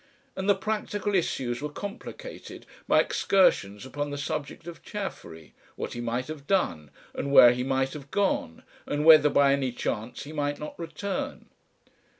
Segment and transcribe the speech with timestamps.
[0.35, 6.01] And the practical issues were complicated by excursions upon the subject of Chaffery, what he
[6.01, 10.33] might have done, and where he might have gone, and whether by any chance he
[10.33, 11.49] might not return.